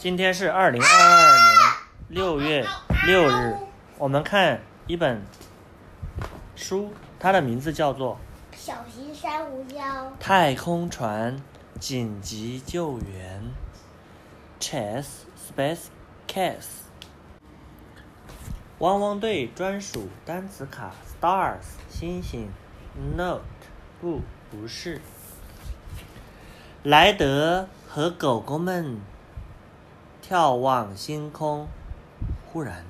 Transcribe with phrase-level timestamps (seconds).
[0.00, 1.58] 今天是二零二二年
[2.08, 2.66] 六月
[3.04, 3.54] 六日，
[3.98, 5.20] 我们看一本
[6.56, 8.16] 书，它的名字叫做
[8.56, 9.78] 小型珊瑚礁
[10.18, 11.38] 《太空船
[11.78, 13.42] 紧急救援》
[14.64, 15.04] （Chess
[15.36, 15.88] Space
[16.26, 16.86] Case）。
[18.78, 22.48] 汪汪队专属单词卡 （Stars） 星星
[23.18, 23.42] （Note）
[24.00, 25.02] 不不是。
[26.84, 28.98] 莱德和狗狗们
[30.22, 31.68] 眺望星空，
[32.46, 32.84] 忽然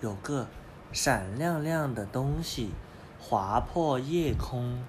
[0.00, 0.46] 有个
[0.92, 2.72] 闪亮亮的东西
[3.20, 4.82] 划破夜空。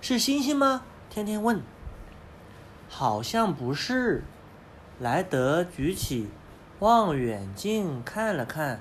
[0.00, 0.82] 是星星吗？
[1.10, 1.60] 天天问。
[2.88, 4.24] 好像不是。
[5.00, 6.28] 莱德举起
[6.80, 8.80] 望远镜看了看，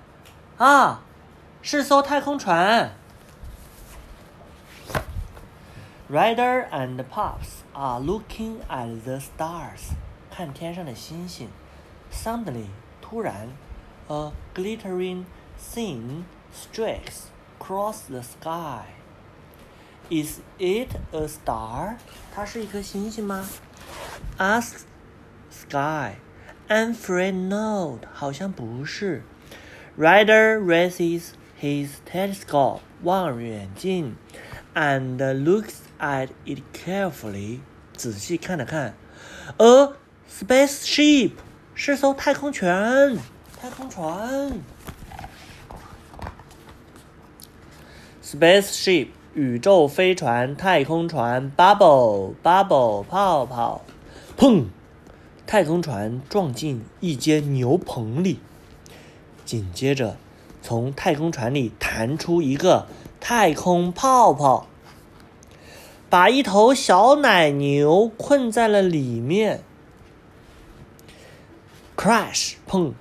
[0.58, 1.02] 啊，
[1.62, 2.92] 是艘太空船。
[6.10, 9.92] Rider and Pops are looking at the stars，
[10.32, 11.50] 看天上的星星。
[12.13, 12.67] Suddenly，
[13.01, 13.49] 突然，
[14.09, 15.25] a glittering
[15.59, 18.85] thing streaks across the sky.
[20.11, 21.97] Is it a star？
[22.35, 23.49] 它是一颗星星吗？
[24.39, 24.83] Ask
[25.51, 26.17] Sky.
[26.69, 28.07] I'm afraid not.
[28.13, 29.23] 好像不是。
[29.99, 34.17] Ryder raises his telescope 望远镜
[34.75, 37.61] and looks at it carefully.
[37.97, 38.95] 仔细看了看。
[39.59, 39.95] A
[40.29, 41.33] spaceship
[41.80, 43.16] 是艘太空船。
[43.62, 44.52] 太空船。
[48.24, 51.52] Spaceship 宇宙飞船、太空船。
[51.56, 53.84] Bubble bubble 泡泡。
[54.36, 54.66] 砰！
[55.46, 58.40] 太空船撞进一间牛棚里，
[59.46, 60.18] 紧接着，
[60.64, 62.88] 从太空船里弹出一个
[63.20, 64.66] 太空泡泡，
[66.10, 69.62] 把一头小奶牛困在了里面。
[72.07, 72.57] Crash！
[72.69, 72.95] 砰！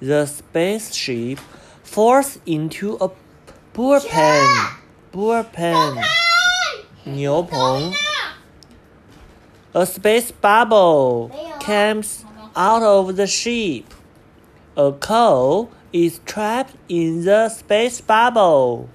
[0.00, 1.38] The spaceship
[1.82, 3.10] falls into a
[3.74, 4.46] bullpen.
[5.12, 6.02] Bullpen.
[7.04, 7.92] 牛棚。
[9.72, 11.30] A space bubble
[11.60, 12.24] comes
[12.56, 13.84] out of the ship.
[14.74, 18.86] A cow is trapped in the space bubble.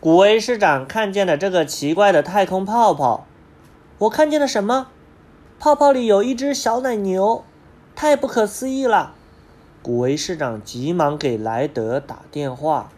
[0.00, 3.26] 古威市长看见了这个奇怪的太空泡泡。
[3.98, 4.88] 我看见了什么？
[5.63, 7.45] 泡泡里有一只小奶牛，
[7.95, 9.13] 太不可思议了！
[9.81, 12.91] 古维市长急忙给莱德打电话。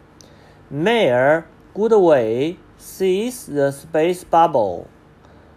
[0.68, 4.86] Mayor Goodway sees the space bubble.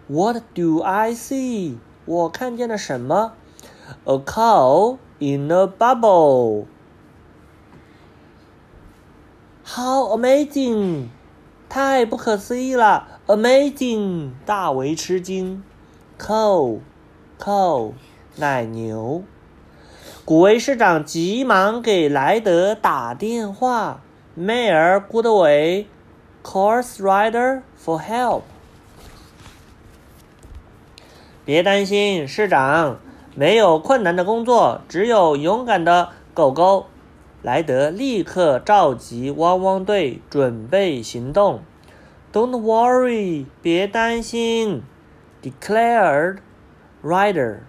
[0.08, 1.78] What do I see?
[2.06, 3.34] 我看见了什么
[4.04, 6.66] ？A cow in a bubble.
[9.66, 11.08] How amazing!
[11.68, 14.34] 太不可思议了！Amazing!
[14.46, 15.64] 大为吃惊。
[16.20, 16.82] Cow,
[17.40, 17.94] cow,
[18.36, 19.24] 奶牛。
[20.26, 24.02] 古威市长急忙给莱德打电话。
[24.38, 25.86] Mayor Goodway
[26.44, 28.42] calls Ryder for help.
[31.44, 33.00] 别担心，市长，
[33.36, 36.86] 没有困难的工作，只有勇敢的狗狗。
[37.42, 41.62] 莱德立刻召集汪汪队，准备行动。
[42.32, 44.84] Don't worry，别担心
[45.42, 46.38] ，declared
[47.02, 47.62] Ryder.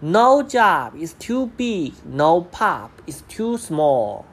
[0.00, 4.24] No job is too big, no pup is too small.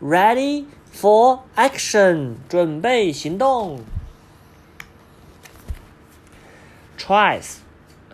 [0.00, 3.80] Ready for action，准备行动。
[6.98, 7.56] Tries，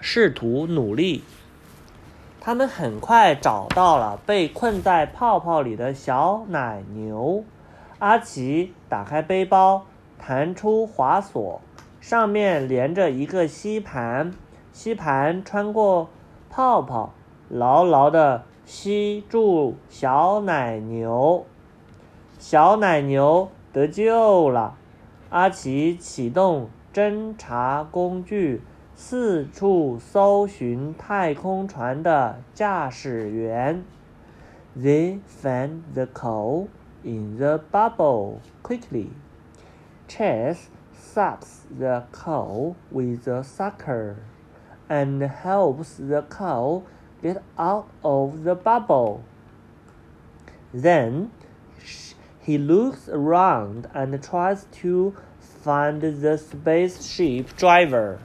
[0.01, 1.23] 试图努力。
[2.41, 7.45] 他们很快找到了被困在泡泡里的小奶牛。
[7.99, 9.87] 阿奇打开背包，
[10.19, 11.61] 弹出滑索，
[12.01, 14.33] 上面连着一个吸盘，
[14.79, 16.09] 吸盘穿过
[16.49, 17.13] 泡泡，
[17.49, 21.45] 牢牢地吸住小奶牛。
[22.39, 24.77] 小奶牛得救了。
[25.31, 28.63] 阿奇启动侦察工具，
[28.95, 33.83] 四处搜寻太空船的驾驶员。
[34.79, 36.69] They found the coal
[37.03, 39.09] in the bubble quickly.
[40.07, 44.15] Chess sucks the coal with a sucker
[44.90, 46.84] and helps the cow
[47.22, 49.22] get out of the bubble.
[50.74, 51.30] Then
[52.42, 55.14] he looks around and tries to
[55.64, 58.18] find the spaceship driver.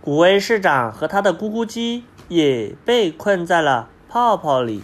[0.00, 4.82] 古威市长和他的咕咕鸡也被困在了泡泡里。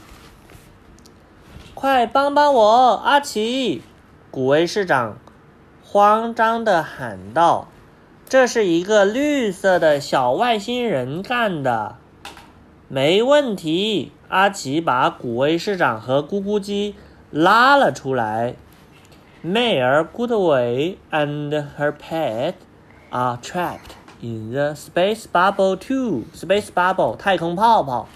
[1.75, 3.83] 快帮帮我，阿奇！
[4.31, 5.19] 古威市长
[5.96, 7.70] 慌张地喊道
[8.28, 11.96] ：“这是一个绿色的小外星人干的。”
[12.90, 16.96] 没问题，阿奇把古威市长和咕咕鸡
[17.32, 18.56] 拉了出来。
[19.42, 22.56] Mayor Goodway and her pet
[23.12, 26.26] are trapped in the space bubble too.
[26.36, 28.10] Space bubble 太空泡泡。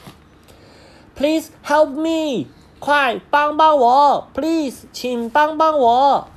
[1.16, 2.48] Please help me！
[2.80, 6.28] 快帮帮我！Please，请帮帮我。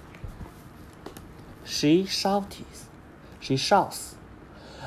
[1.65, 2.57] She shouts.
[3.41, 4.15] She shouts.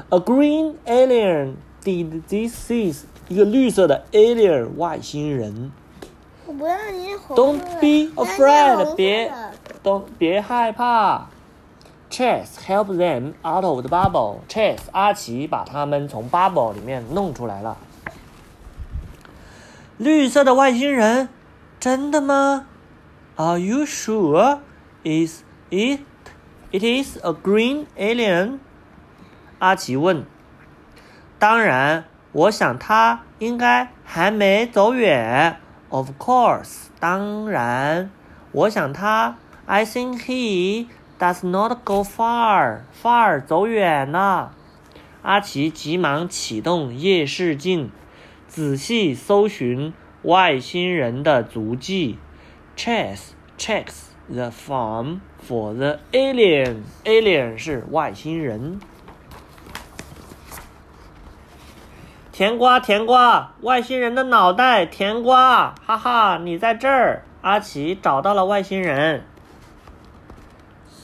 [0.08, 2.70] A green alien did this.
[2.70, 5.72] Is 一个绿色的 alien 外星人。
[6.46, 11.28] 我不要你红 Don't 色 be 那 afraid，红色别的都别害怕。
[12.10, 14.38] Chess help them out of the bubble.
[14.48, 17.76] Chess 阿奇把他们从 bubble 里面弄出来了。
[19.96, 21.28] 绿色的外星人，
[21.78, 22.66] 真的吗？
[23.36, 24.58] Are you sure?
[25.04, 26.00] Is it?
[26.71, 28.59] It is a green alien.
[29.59, 30.25] 阿奇问。
[31.39, 35.57] 当然，我想他应该还没走远。
[35.89, 38.09] Of course，当然，
[38.51, 39.37] 我想他。
[39.65, 42.81] I think he does not go far.
[43.01, 44.53] Far 走远了。
[45.21, 47.91] 阿奇急忙启动夜视镜，
[48.47, 52.19] 仔细搜寻外星人的足迹。
[52.75, 56.83] Chess checks the farm for the alien.
[57.03, 58.79] Alien 是外星人。
[62.31, 67.23] 甜瓜，甜瓜，外星人的脑袋，甜瓜，哈哈，你在这儿。
[67.41, 69.23] 阿奇找到了外星人。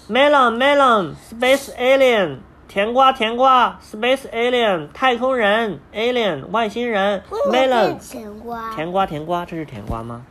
[0.10, 8.74] Melon, melon, space alien，甜瓜，甜瓜，space alien，太空人，alien，外星人，melon，甜瓜？
[8.76, 10.26] 甜瓜，甜瓜，这是甜瓜吗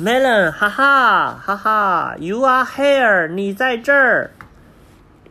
[0.00, 4.32] ？Melon，哈哈，哈哈，You are here，你在这儿。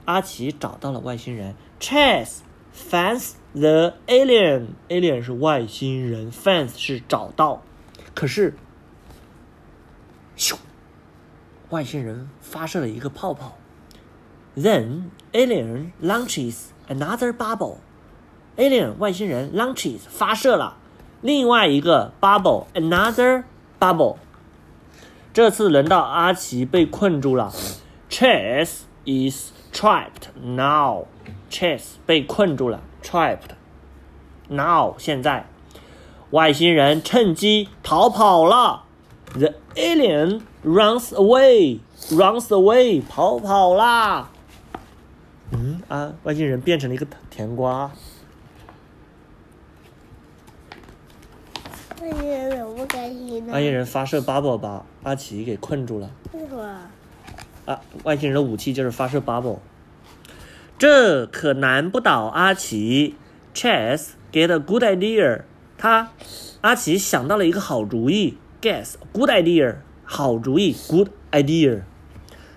[0.06, 1.56] 阿奇找到了外星人。
[1.80, 2.38] Chess
[2.74, 7.62] finds the alien，alien 是外星人，finds 是找到。
[8.16, 8.56] 可是，
[10.38, 10.56] 咻，
[11.70, 13.58] 外星人发射了一个泡泡。
[14.56, 17.78] Then alien launches another bubble.
[18.56, 20.78] Alien 外星人 launches 发射了
[21.22, 23.44] 另外一个 bubble, another
[23.80, 24.18] bubble。
[25.34, 27.52] 这次轮到阿奇被困住了。
[28.08, 31.06] Chess is trapped now.
[31.50, 33.56] Chess 被困住了，trapped.
[34.50, 35.48] Now 现在，
[36.30, 38.84] 外星人趁机逃跑了。
[39.34, 41.80] The alien runs away,
[42.12, 44.30] runs away，跑跑啦。
[45.52, 47.92] 嗯啊，外星人变成了一个甜瓜。
[52.04, 53.54] 外星人怎么不开心呢？
[53.54, 56.12] 外星人发射 bubble 把阿奇给困住了。
[56.34, 56.82] 为什么？
[57.66, 59.60] 啊，外星人的武器就是发射 bubble。
[60.78, 63.16] 这可难不倒阿奇。
[63.54, 65.44] Chess get a good idea。
[65.78, 66.12] 他
[66.60, 68.38] 阿奇想到了一个好主意。
[68.62, 71.84] Guess good idea，好主意，good idea。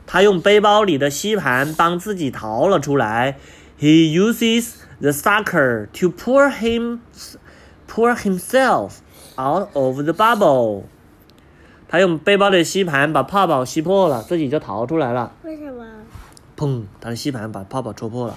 [0.06, 3.38] 他用背包里的吸盘帮自己逃了出来。
[3.78, 7.00] He uses the sucker to pull him,
[7.88, 8.98] pull himself
[9.38, 10.82] out of the bubble。
[11.88, 15.32] 他用背包里的吸盘把泡泡吸破了，自己就逃出来了。
[15.42, 15.84] 为什么？
[16.56, 16.82] 砰！
[17.00, 18.36] 他的吸盘把泡泡戳破了。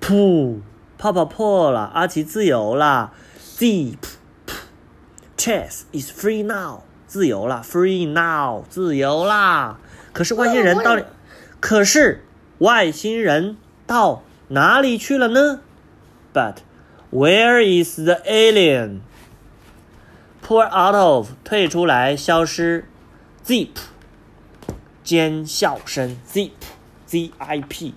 [0.00, 0.60] 噗！
[0.96, 3.12] 泡泡破了，阿奇自由了。
[3.58, 3.98] Zip。
[5.36, 9.80] Chess is free now，自由了，free now，自由啦。
[10.12, 11.04] 可是外星人到底，
[11.58, 12.24] 可是
[12.58, 13.56] 外星人
[13.86, 15.60] 到哪里去了呢
[16.32, 16.58] ？But
[17.10, 19.00] where is the alien？
[20.42, 22.84] Pour out of，退出来，消失。
[23.46, 23.70] Zip，
[25.02, 26.16] 尖笑声。
[26.28, 27.94] Zip，Z-I-P。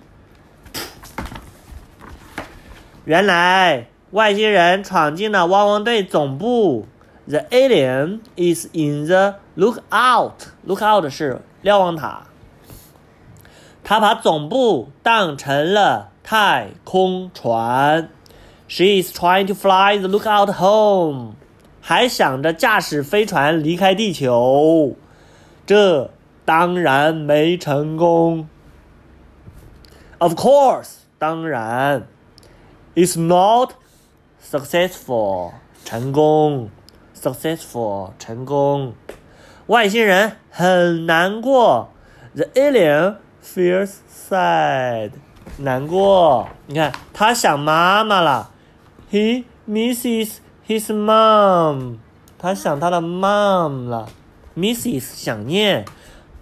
[3.04, 6.86] 原来外星人闯进了汪汪队总部。
[7.28, 10.48] The alien is in the lookout.
[10.64, 12.28] Lookout 是瞭望塔。
[13.82, 18.08] 他把总部当成了太空船。
[18.68, 21.34] She is trying to fly the lookout home.
[21.88, 24.96] 还想着驾驶飞船离开地球，
[25.64, 26.10] 这
[26.44, 28.48] 当然没成功。
[30.18, 32.08] Of course，当然
[32.96, 33.74] ，is not
[34.42, 35.52] successful，
[35.84, 36.70] 成功
[37.16, 38.94] ，successful，成功。
[39.68, 41.90] 外星人很难过
[42.34, 45.12] ，the alien feels sad，
[45.58, 46.48] 难过。
[46.66, 48.50] 你看，他想妈妈了
[49.12, 51.96] ，he misses his mom，
[52.38, 54.08] 他想他的 mom 了
[54.56, 55.84] ，misses 想念，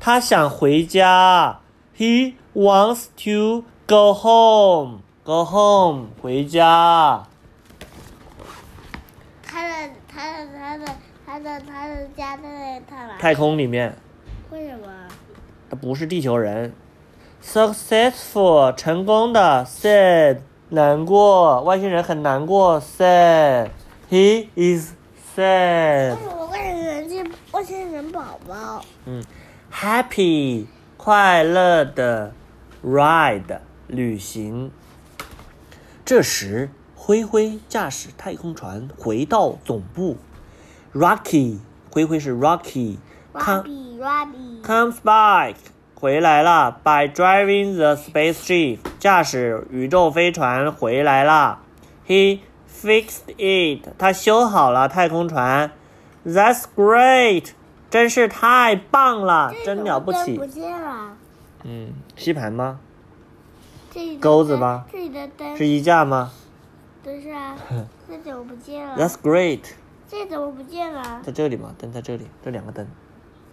[0.00, 1.60] 他想回家
[1.96, 5.00] ，he wants to go home.
[5.24, 7.26] Go home，回家。
[9.42, 10.84] 他的他的他的
[11.26, 13.16] 他的他的家在他哪？
[13.18, 13.96] 太空里面，
[14.50, 14.86] 为什么？
[15.70, 16.74] 他不是地球人。
[17.42, 19.64] Successful，成功的。
[19.64, 22.78] Sad，难过，外星人很难过。
[24.10, 24.92] Sad，he is
[25.36, 26.16] sad 为。
[26.16, 28.84] 什么外星人是外星人宝宝？
[29.06, 29.24] 嗯
[29.72, 32.32] ，Happy，快乐的。
[32.84, 34.70] Ride，旅行。
[36.04, 40.18] 这时，灰灰驾驶太空船回到总部。
[40.92, 42.98] Rocky，灰灰是 Rocky。
[43.32, 45.54] Come Robbie Robbie，comes back，
[45.94, 46.78] 回来了。
[46.84, 51.60] By driving the spaceship，驾驶宇宙飞船回来了。
[52.06, 52.40] He
[52.74, 55.70] fixed it，他修好了太空船。
[56.26, 57.50] That's great，
[57.90, 60.44] 真是太棒了，真了不起不。
[60.46, 61.16] 见了，
[61.62, 62.80] 嗯，吸盘吗？
[63.92, 66.32] 这钩子吗这里的灯是衣架吗
[67.04, 67.54] 不是啊，
[68.08, 69.60] 这怎么不见了？？That's great，
[70.08, 71.20] 这怎么不见了？
[71.22, 71.72] 在这里吗？
[71.78, 72.86] 灯在这里，这两个灯，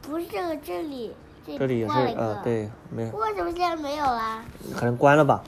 [0.02, 1.14] 不是这个，这里，
[1.46, 1.94] 这这里也是。
[1.94, 2.42] 呃，。
[2.44, 4.44] 对，没有，为什么现在没有啦？
[4.76, 5.44] 可能关了吧。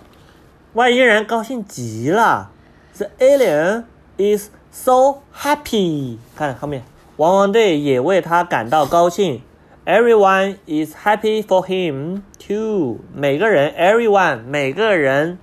[0.74, 2.52] 外星人高兴极了
[2.98, 3.84] ，The alien
[4.18, 6.18] is so happy。
[6.36, 6.84] 看后面，
[7.18, 9.42] 汪汪队也为他感到高兴。
[9.86, 13.00] Everyone is happy for him too。
[13.14, 15.38] 每个人，everyone，每个人，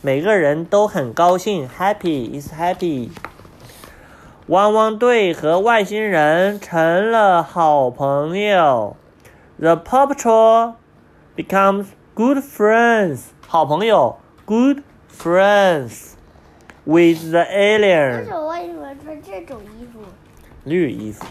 [0.00, 3.10] 每个人都很高兴，happy is happy。
[4.46, 8.96] 汪汪队和外星人成了好朋友。
[9.58, 10.74] The Paw Patrol
[11.36, 14.78] becomes good friends，好朋友，good
[15.10, 16.15] friends
[16.85, 19.99] with the 为 alien，什么外星人穿这种衣服？
[20.63, 21.25] 绿衣服。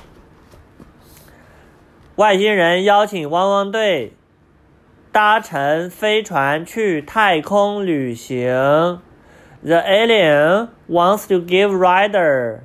[2.17, 4.13] 外星人邀请汪汪队
[5.11, 9.01] 搭乘飞船去太空旅行。
[9.63, 12.61] The alien wants to give Ryder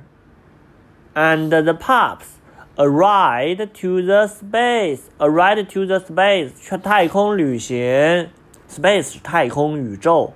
[1.14, 2.36] and the pups
[2.76, 5.00] a ride to the space.
[5.18, 8.28] A ride to the space 去太空旅行。
[8.68, 10.32] Space 是太空宇宙。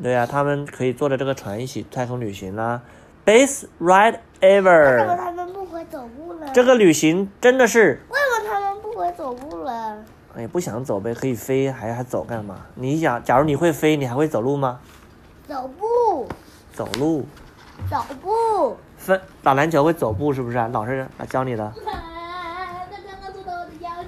[0.00, 2.80] 对呀、他们可以坐着这个船一起太空旅行啦。
[3.26, 4.92] Best ride ever。
[4.92, 6.48] 为什么他们不会走路了？
[6.52, 9.98] 这个旅行真的是，为什么他们不会走路了？
[10.34, 12.56] 哎，不想走呗，可以飞，还还走干嘛？
[12.74, 14.80] 你想，假如你会飞，你还会走路吗？
[15.46, 16.26] 走步，
[16.72, 17.26] 走路，
[17.90, 18.76] 走步。
[18.96, 20.68] 分打篮球会走步是不是啊？
[20.72, 21.72] 老师来教你的。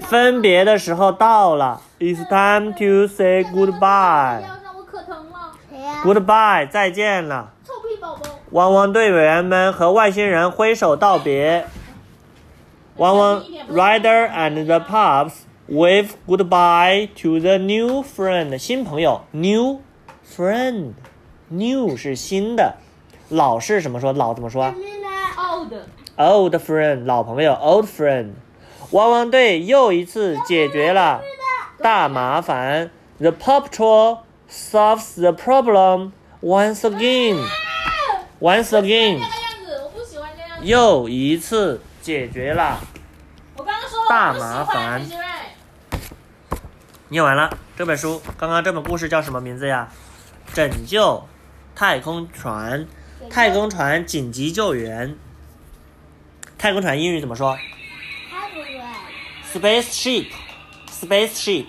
[0.01, 4.43] 分别的时候到了，It's time to say goodbye。
[6.05, 7.55] Goodbye，再见了。
[7.67, 8.21] 臭屁宝宝。
[8.51, 11.67] 汪汪队委员们和外星人挥手道别。
[12.97, 15.33] 汪汪 Rider and the pups
[15.67, 19.81] wave goodbye to the new friend，新朋友 new
[20.29, 22.77] friend，new 是新的，
[23.31, 24.13] 老是什么说？
[24.13, 24.75] 老怎么说啊
[26.17, 28.33] old？old friend 老朋友 old friend。
[28.91, 31.23] 汪汪队又一次解决了
[31.83, 32.91] 大麻烦。
[33.19, 34.19] The Paw Patrol
[34.55, 37.45] solves the problem once again.
[38.41, 39.21] Once again。
[40.63, 42.81] 又一次解决了。
[44.09, 45.03] 大麻烦
[47.09, 49.89] 念完了这本书，刚刚这本故事叫什么名字呀？
[50.53, 51.27] 拯救
[51.75, 52.87] 太空船，
[53.31, 55.17] 太空船紧急救援。
[56.59, 57.59] 太空船英语怎么说
[58.31, 58.81] 他不对
[59.83, 61.67] ，？Spaceship，spaceship。